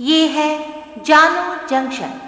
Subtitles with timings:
[0.00, 0.64] ये है
[1.04, 2.20] जानो जंक्शन।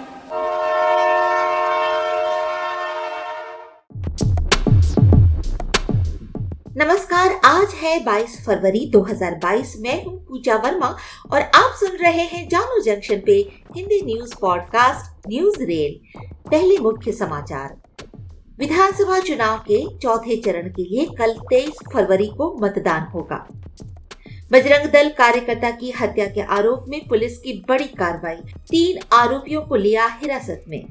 [6.77, 10.97] नमस्कार, आज है 22 फरवरी 2022 मैं हूँ पूजा वर्मा
[11.33, 16.21] और आप सुन रहे हैं जानो जंक्शन पे Hindi news podcast, news rail.
[16.51, 17.77] पहले मुख्य समाचार।
[18.59, 23.47] विधानसभा चुनाव के चौथे चरण के लिए कल 23 फरवरी को मतदान होगा।
[24.51, 28.35] बजरंग दल कार्यकर्ता की हत्या के आरोप में पुलिस की बड़ी कार्रवाई।
[28.69, 30.85] तीन आरोपियों को लिया हिरासत में।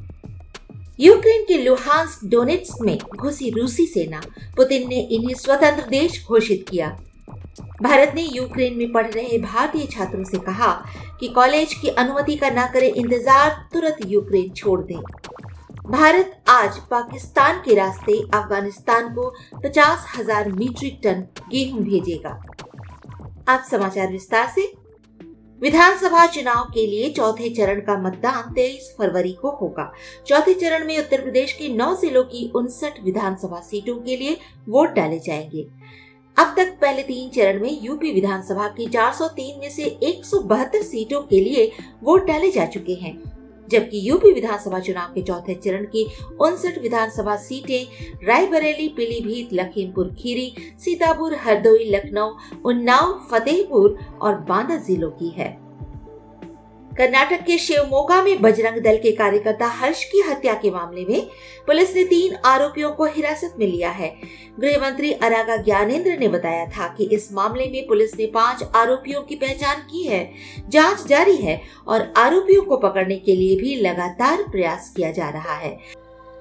[1.01, 4.21] यूक्रेन के लुहांस डोनेट्स में घुसी रूसी सेना।
[4.57, 6.89] पुतिन ने इन्हें स्वतंत्र देश घोषित किया।
[7.83, 10.73] भारत ने यूक्रेन में पढ़ रहे भारतीय छात्रों से कहा
[11.21, 15.01] कि कॉलेज की अनुमति का न करे इंतज़ार, तुरंत यूक्रेन छोड़ दें।
[15.91, 19.29] भारत आज पाकिस्तान के रास्ते अफ़गानिस्तान को
[19.65, 22.41] पचास हज़ार मीट्रिक टन गेहूँ भेजेगा।
[23.49, 24.73] अब समाचार विस्तार से।
[25.61, 29.93] विधानसभा चुनाव के लिए चौथे चरण का मतदान 23 फरवरी को होगा।
[30.27, 34.37] चौथे चरण में उत्तर प्रदेश के नौ जिलों की उनसठ विधानसभा सीटों के लिए
[34.69, 35.67] वोट डाले जाएँगे।
[36.39, 40.83] अब तक पहले तीन चरण में यूपी विधानसभा की 403 में से एक सौ बहत्तर
[40.83, 43.36] सीटों के लिए वोट डाले जा चुके हैं।
[43.71, 46.07] जबकि यूपी विधानसभा चुनाव के चौथे चरण की
[46.41, 47.87] उनसठ विधानसभा सीटें,
[48.27, 52.31] रायबरेली, पीलीभीत, लखीमपुर, खीरी, सीतापुर, हरदोई, लखनऊ,
[52.65, 55.66] उन्नाव, फतेहपुर और बांदा जिलों की है।
[56.99, 61.27] कर्नाटक के शिवमोगा में बजरंग दल के कार्यकर्ता हर्ष की हत्या के मामले में
[61.67, 64.09] पुलिस ने तीन आरोपियों को हिरासत में लिया है।
[64.61, 69.23] गृह मंत्री अरागा ज्ञानेंद्र ने बताया था कि इस मामले में पुलिस ने पाँच आरोपियों
[69.23, 70.33] की पहचान की है,
[70.69, 75.55] जाँच जारी है और आरोपियों को पकड़ने के लिए भी लगातार प्रयास किया जा रहा
[75.55, 75.79] है।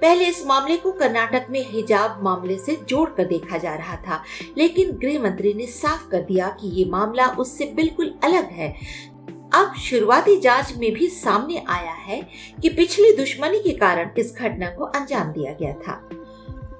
[0.02, 4.24] पहले इस मामले को कर्नाटक में हिजाब मामले से जोड़कर देखा जा रहा था,
[4.58, 8.74] लेकिन गृह मंत्री ने साफ़ कर दिया कि ये मामला उससे बिल्कुल अलग है।
[9.56, 12.22] अब शुरुआती जाँच में भी सामने आया है
[12.62, 16.10] कि पिछली दुश्मनी के कारण इस घटना को अंजाम दिया गया था।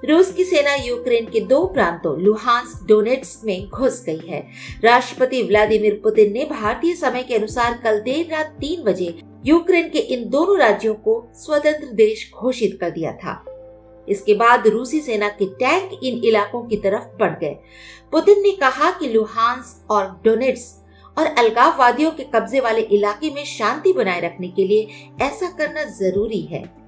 [0.04, 4.46] रूस की सेना यूक्रेन के दो प्रांतों लुहांस डोनेट्स में घुस गई है।
[4.84, 9.98] राष्ट्रपति व्लादिमीर पुतिन ने भारतीय समय के अनुसार कल देर रात तीन बजे यूक्रेन के
[9.98, 13.44] इन दोनों राज्यों को स्वतंत्र देश घोषित कर दिया था।
[14.08, 17.56] इसके बाद रूसी सेना के टैंक इन इलाकों की तरफ़ बढ़ गए।
[18.12, 20.74] पुतिन ने कहा कि लुहांस और डोनेट्स
[21.18, 24.88] और अलगाववादियों के कब्जे वाले इलाके में शांति बनाए रखने के लिए
[25.22, 26.86] ऐसा करना ज़रूरी है।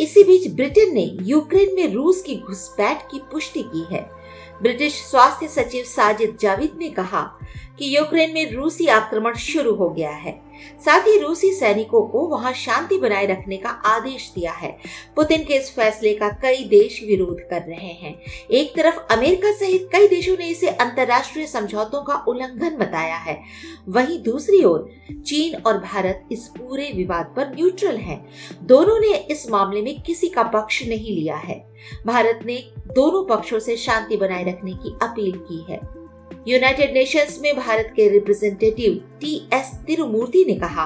[0.00, 4.15] इसी बीच ब्रिटेन ने यूक्रेन में रूस की घुसपैठ की पुष्टि की है।
[4.62, 7.38] ब्रिटिश स्वास्थ्य सचिव साजिद जाविद ने कहा
[7.78, 10.40] कि यूक्रेन में रूसी आक्रमण शुरू हो गया है।
[10.84, 14.78] साथ ही रूसी सैनिकों को वहाँ शांति बनाए रखने का आदेश दिया है।
[15.16, 19.88] पुतिन के इस फैसले का कई देश विरोध कर रहे हैं। एक तरफ़ अमेरिका सहित
[19.92, 23.42] कई देशों ने इसे अंतर्राष्ट्रीय समझौतों का उल्लंघन बताया है।
[23.88, 24.90] वहीं दूसरी ओर,
[25.26, 28.28] चीन और भारत इस पूरे विवाद पर न्यूट्रल हैं।
[28.62, 31.66] दोनों ने इस मामले में किसी का पक्ष नहीं लिया है।
[32.06, 36.05] भारत ने दोनों पक्षों से शांति बनाए रखने की अपील की है।
[36.46, 40.84] यूनाइटेड नेशंस में भारत के रिप्रेजेंटेटिव टी एस तिरुमूर्ति ने कहा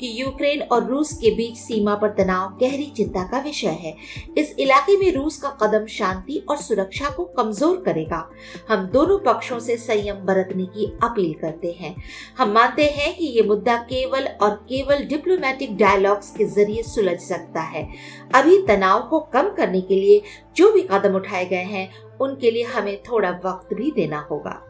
[0.00, 3.94] कि यूक्रेन और रूस के बीच सीमा पर तनाव, गहरी चिंता का विषय है।
[4.38, 8.28] इस इलाके में रूस का कदम शांति और सुरक्षा को कमज़ोर करेगा।
[8.68, 11.94] हम दोनों पक्षों से संयम बरतने की अपील करते हैं।
[12.38, 17.60] हम मानते हैं कि ये मुद्दा केवल और केवल डिप्लोमेटिक डायलॉग्स के ज़रिए सुलझ सकता
[17.60, 17.88] है।
[18.34, 20.22] अभी तनाव को कम करने के लिए
[20.56, 21.88] जो भी कदम उठाए गए हैं,
[22.20, 24.62] उनके लिए हमें थोड़ा वक्त भी देना होगा।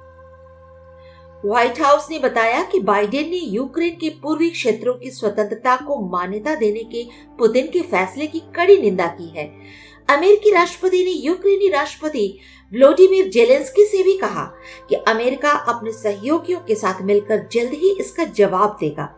[1.45, 6.55] व्हाइट हाउस ने बताया कि बाइडेन ने यूक्रेन के पूर्वी क्षेत्रों की स्वतंत्रता को मान्यता
[6.55, 7.05] देने के,
[7.39, 9.47] पुतिन के फैसले की कड़ी निंदा की है।
[10.09, 12.39] अमेरिकी राष्ट्रपति ने यूक्रेनी राष्ट्रपति
[12.73, 14.45] व्लोडिमिर जेलेंस्की से भी कहा
[14.89, 19.09] कि अमेरिका अपने सहयोगियों के साथ मिलकर जल्द ही इसका जवाब देगा।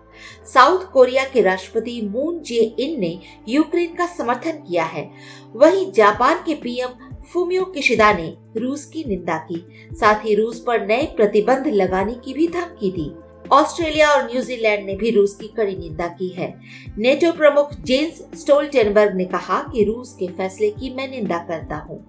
[0.54, 5.10] साउथ कोरिया के राष्ट्रपति मून जे इन ने यूक्रेन का समर्थन किया है।
[5.56, 10.86] वहीं जापान के पीएम फूमियो किशिदा ने रूस की निंदा की। साथ ही रूस पर
[10.86, 13.10] नए प्रतिबंध लगाने की भी धमकी दी।
[13.52, 16.54] ऑस्ट्रेलिया और न्यूजीलैंड ने भी रूस की कड़ी निंदा की है।
[16.98, 22.04] नेटो प्रमुख जेम्स स्टोल्टेनबर्ग ने कहा कि रूस के फैसले की मैं निंदा करता हूँ।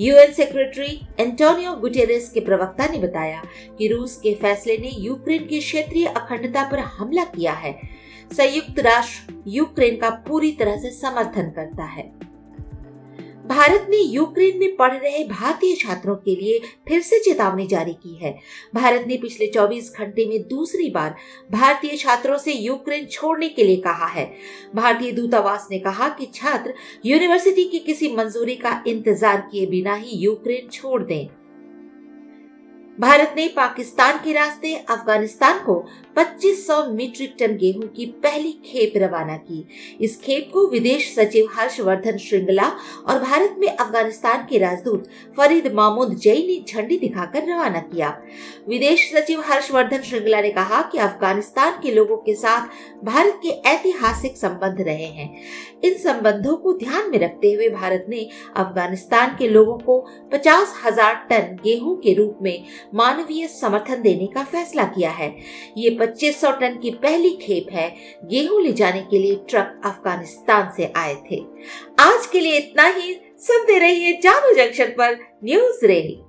[0.00, 3.42] यूएन सेक्रेटरी एंटोनियो गुटेरेस के प्रवक्ता ने बताया
[3.78, 7.78] कि रूस के फैसले ने यूक्रेन की क्षेत्रीय अखंडता पर हमला किया है।
[8.32, 12.10] संयुक्त राष्ट्र यूक्रेन का पूरी तरह से समर्थन करता है।
[13.46, 18.14] भारत ने यूक्रेन में पढ़ रहे भारतीय छात्रों के लिए फिर से चेतावनी जारी की
[18.14, 18.38] है।
[18.74, 21.14] भारत ने पिछले 24 घंटे में दूसरी बार
[21.52, 24.32] भारतीय छात्रों से यूक्रेन छोड़ने के लिए कहा है।
[24.74, 26.74] भारतीय दूतावास ने कहा कि, छात्र,
[27.06, 31.45] यूनिवर्सिटी की किसी मंजूरी का इंतज़ार किए बिना ही यूक्रेन छोड़ दें।
[32.98, 35.74] भारत ने पाकिस्तान के रास्ते अफ़गानिस्तान को
[36.16, 39.66] 2500 मीट्रिक टन गेहूँ की पहली खेप रवाना की।
[40.00, 42.68] इस खेप को विदेश सचिव हर्षवर्धन श्रृंगला
[43.08, 48.08] और भारत में अफ़गानिस्तान के राजदूत फरीद मामूद जई ने झंडी दिखाकर रवाना किया।
[48.68, 54.36] विदेश सचिव हर्षवर्धन श्रृंगला ने कहा कि अफ़गानिस्तान के लोगों के साथ भारत के ऐतिहासिक
[54.36, 55.30] संबंध रहे हैं।
[55.84, 60.00] इन संबंधों को ध्यान में रखते हुए भारत ने अफ़गानिस्तान के लोगों को
[60.32, 65.36] पचास हज़ार टन गेहूँ के रूप में मानवीय समर्थन देने का फैसला किया है।
[65.78, 70.92] ये 2500 टन की पहली खेप है। गेहूँ ले जाने के लिए ट्रक अफ़गानिस्तान से
[70.96, 71.44] आए थे।
[72.00, 76.25] आज के लिए इतना ही। सुनते रहिए जानू जंक्शन पर न्यूज़ रेल।